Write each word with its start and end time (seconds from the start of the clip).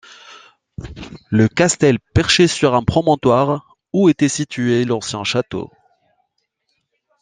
Le 1.29 1.47
Castell, 1.47 1.99
perché 2.15 2.47
sur 2.47 2.73
un 2.73 2.83
promontoire, 2.83 3.77
où 3.93 4.09
était 4.09 4.29
situé 4.29 4.83
l'ancien 4.83 5.23
château. 5.23 5.69